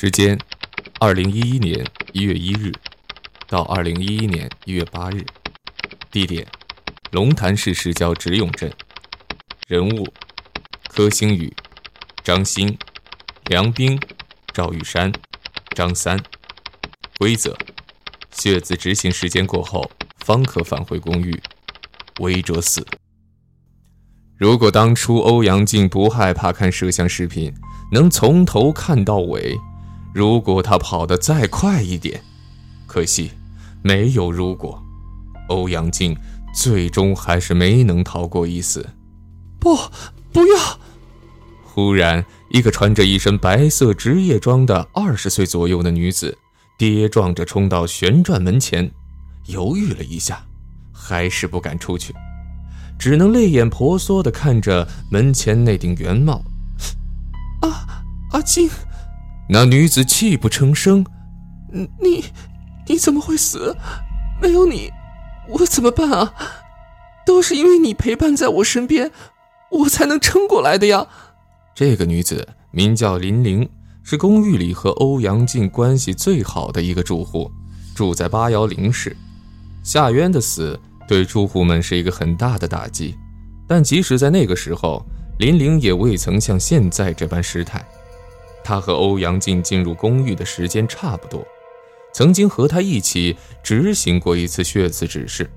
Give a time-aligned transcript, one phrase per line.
[0.00, 0.38] 时间：
[1.00, 2.70] 二零一一年一月一日
[3.48, 5.26] 到二零一一年一月八日。
[6.12, 6.46] 地点：
[7.10, 8.72] 龙潭市市郊直永镇。
[9.66, 10.06] 人物：
[10.88, 11.52] 柯星宇、
[12.22, 12.78] 张鑫、
[13.46, 13.98] 梁冰、
[14.54, 15.12] 赵玉山、
[15.74, 16.16] 张三。
[17.18, 17.58] 规则：
[18.30, 19.90] 血字执行时间过后，
[20.24, 21.36] 方可返回公寓。
[22.20, 22.86] 违者死。
[24.36, 27.52] 如果当初欧阳靖不害怕看摄像视频，
[27.90, 29.56] 能从头看到尾；
[30.18, 32.20] 如果他跑得再快一点，
[32.88, 33.30] 可惜
[33.82, 34.82] 没有如果，
[35.48, 36.16] 欧阳靖
[36.52, 38.84] 最终还是没能逃过一死。
[39.60, 39.76] 不，
[40.32, 40.80] 不要！
[41.62, 46.36] 忽然，一个穿着一身白色职业装的二十岁左右的女子，
[46.76, 48.90] 跌撞着冲到旋转门前，
[49.46, 50.44] 犹豫了一下。
[50.92, 52.12] 还是不敢出去，
[52.98, 56.42] 只能泪眼婆娑地看着门前那顶圆帽。
[57.60, 58.68] 啊，阿静，
[59.48, 61.04] 那女子泣不成声。
[61.72, 62.24] 你，
[62.86, 63.76] 你怎么会死？
[64.40, 64.90] 没有你，
[65.48, 66.34] 我怎么办啊？
[67.26, 69.10] 都是因为你陪伴在我身边，
[69.70, 71.06] 我才能撑过来的呀。
[71.74, 73.68] 这个女子名叫林玲，
[74.02, 77.50] 是公寓里和欧阳靖关系最好的一个住户，
[77.94, 79.16] 住在八幺零室。
[79.82, 80.78] 夏渊的死。
[81.08, 83.16] 对住户们是一个很大的打击，
[83.66, 85.02] 但即使在那个时候，
[85.38, 87.82] 林玲也未曾像现在这般失态。
[88.64, 91.46] 他和欧阳靖进入公寓的时间差不多，
[92.12, 95.48] 曾经和他一起执行过一次血字指示。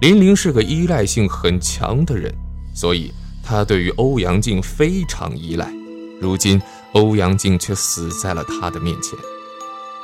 [0.00, 2.32] 林玲是个依赖性很强的人，
[2.74, 5.72] 所以她对于欧阳靖非常依赖。
[6.20, 6.60] 如今
[6.92, 9.18] 欧阳靖却死在了他的面前，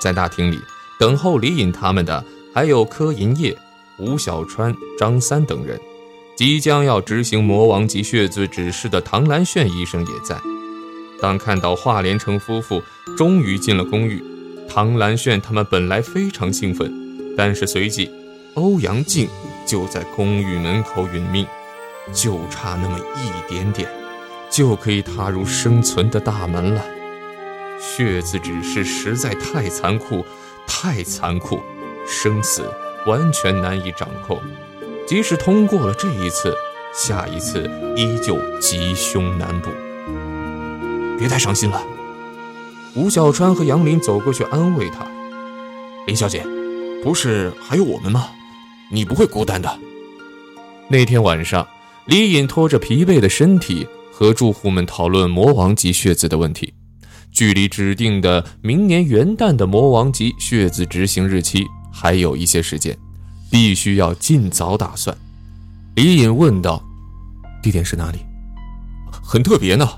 [0.00, 0.58] 在大厅里
[0.98, 3.56] 等候李隐他们的还有柯银叶。
[3.96, 5.80] 吴小川、张三等人，
[6.36, 10.36] 即将要执行魔王级血字指示的唐兰炫医生也在。
[11.20, 12.82] 当看到华连成夫妇
[13.16, 14.22] 终于进了公寓，
[14.68, 16.92] 唐兰炫他们本来非常兴奋，
[17.36, 18.10] 但是随即
[18.54, 19.28] 欧阳靖
[19.66, 21.46] 就在公寓门口殒命，
[22.12, 23.88] 就差那么一点点，
[24.50, 26.84] 就可以踏入生存的大门了。
[27.80, 30.24] 血字指示实在太残酷，
[30.66, 31.60] 太残酷，
[32.06, 32.62] 生死。
[33.06, 34.40] 完全难以掌控，
[35.06, 36.54] 即使通过了这一次，
[36.94, 39.70] 下一次依旧吉凶难卜。
[41.18, 41.82] 别太伤心了，
[42.94, 45.06] 吴小川和杨林走过去安慰他
[46.06, 46.44] ：“林小姐，
[47.02, 48.28] 不是还有我们吗？
[48.90, 49.78] 你不会孤单的。”
[50.88, 51.66] 那天晚上，
[52.06, 56.74] 李隐拖着疲惫的身体和住户们讨论魔王级血字的问题。
[57.32, 61.64] 距离指定的明年元旦的魔王级血字执行日期。
[61.96, 62.98] 还有一些时间，
[63.52, 65.16] 必须要尽早打算。
[65.94, 66.82] 李隐问道
[67.62, 68.18] ：“地点是哪里？”
[69.22, 69.88] 很特别呢。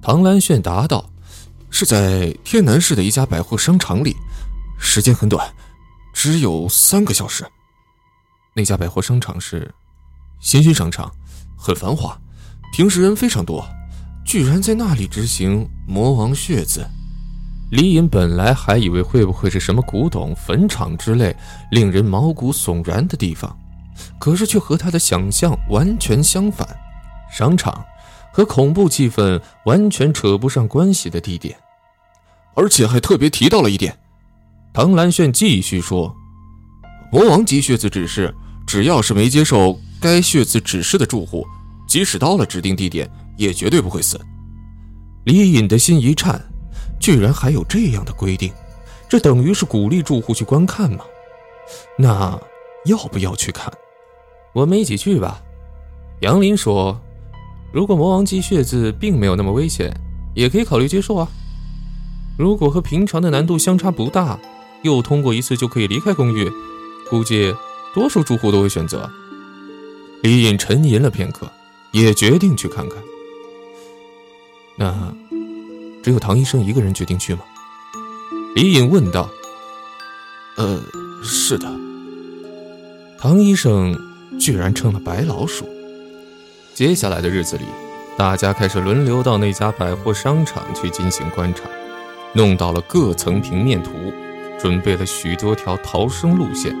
[0.00, 1.10] 唐兰炫答道
[1.70, 4.14] ：“是在天南市的一家百货商场里，
[4.78, 5.52] 时间很短，
[6.12, 7.44] 只有三个小时。
[8.54, 9.72] 那家百货商场是
[10.40, 11.12] 新兴商场，
[11.56, 12.18] 很繁华，
[12.72, 13.66] 平时人非常多。
[14.24, 16.86] 居然在那里执行魔王血字。”
[17.70, 21.36] 李隐本来还以为会不会是什么古董坟场之类
[21.70, 23.54] 令人毛骨悚然的地方，
[24.18, 26.66] 可是却和他的想象完全相反。
[27.30, 27.84] 商场
[28.32, 31.58] 和恐怖气氛完全扯不上关系的地点，
[32.54, 33.98] 而且还特别提到了一点。
[34.72, 36.14] 唐兰炫继续说
[37.10, 38.34] ：“魔王级血字指示，
[38.66, 41.46] 只要是没接受该血字指示的住户，
[41.88, 44.20] 即使到了指定地点，也绝对不会死。”
[45.24, 46.40] 李隐的心一颤。
[47.00, 48.52] 居然还有这样的规定，
[49.08, 51.04] 这等于是鼓励住户去观看吗？
[51.96, 52.36] 那
[52.86, 53.72] 要不要去看？
[54.52, 55.40] 我们一起去吧。
[56.22, 57.00] 杨林说
[57.72, 59.92] ：“如果魔王级血字并没有那么危险，
[60.34, 61.28] 也可以考虑接受啊。
[62.38, 64.38] 如果和平常的难度相差不大，
[64.82, 66.50] 又通过一次就可以离开公寓，
[67.10, 67.54] 估计
[67.94, 69.10] 多数住户都会选择。”
[70.22, 71.50] 李隐沉吟了片刻，
[71.92, 72.98] 也决定去看看。
[74.76, 75.14] 那。
[76.00, 77.40] 只有唐医生一个人决定去吗？
[78.54, 79.28] 李隐问道。
[80.56, 80.80] 呃，
[81.22, 81.70] 是的。
[83.18, 83.94] 唐医生
[84.40, 85.68] 居然成了白老鼠。
[86.78, 87.64] 接下来的日子里，
[88.16, 91.62] 大家开始轮流到那家百货商场去进行观察，
[92.34, 93.90] 弄到了各层平面图，
[94.60, 96.72] 准备了许多条逃生路线。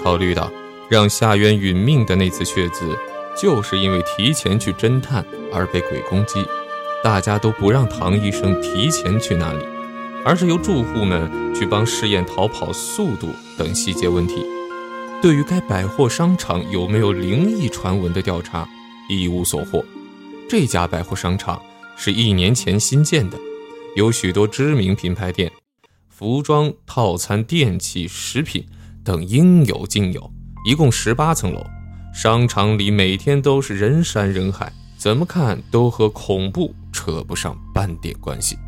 [0.00, 0.48] 考虑到
[0.88, 2.96] 让夏渊殒命的那次血字，
[3.36, 6.46] 就是因为提前去侦探而被鬼攻击。
[7.02, 9.66] 大家都不让唐医生提前去那里，
[10.24, 13.26] 而是由住户们去帮试验逃跑速度
[13.58, 14.46] 等细节问题。
[15.20, 18.68] 对于该百货商场有没有灵异传闻的调查，
[19.08, 19.84] 一无所获。
[20.48, 21.60] 这家百货商场
[21.96, 23.38] 是一年前新建的，
[23.96, 25.50] 有许多知名品牌店，
[26.08, 28.66] 服装、套餐、电器、食品
[29.04, 30.30] 等应有尽有，
[30.66, 31.64] 一共十八层楼。
[32.14, 38.58] 商场里每天都是人山人海，怎么看都和恐怖扯不上半点关系。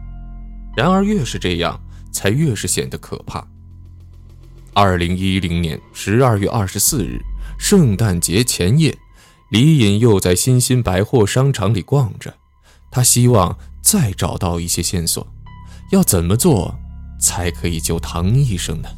[0.74, 1.78] 然而，越是这样，
[2.10, 3.46] 才越是显得可怕。
[4.72, 7.20] 二零一零年十二月二十四日，
[7.58, 8.96] 圣诞节前夜，
[9.54, 12.34] 李隐又在新新百货商场里逛着，
[12.90, 15.24] 他希望再找到一些线索。
[15.92, 16.74] 要怎么做
[17.20, 18.88] 才可以救唐医生呢？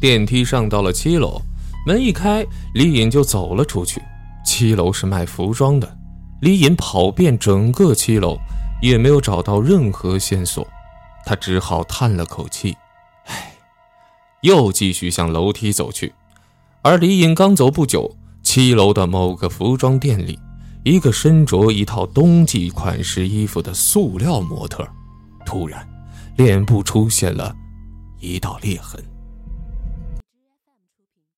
[0.00, 1.42] 电梯上到了七楼，
[1.86, 4.00] 门一开，李隐就走了出去。
[4.42, 5.98] 七楼是卖服装的，
[6.40, 8.38] 李隐跑遍整个七楼，
[8.80, 10.66] 也没有找到任何线索。
[11.26, 12.74] 他只好叹了口气，
[13.26, 13.52] 唉，
[14.40, 16.14] 又继续向楼梯走去。
[16.80, 18.16] 而李隐刚走不久，
[18.50, 20.38] 七楼的某个服装店里，
[20.82, 24.88] 一个身着一套冬季款式衣服的塑料模特，
[25.44, 25.86] 突然
[26.34, 27.54] 脸部出现了
[28.18, 29.04] 一道裂痕。